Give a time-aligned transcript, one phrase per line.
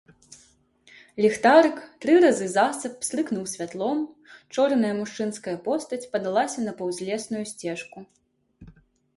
[1.25, 3.99] Ліхтарык тры разы засаб пстрыкнуў святлом,
[4.55, 7.99] чорная мужчынская постаць падалася на паўзлесную сцежку.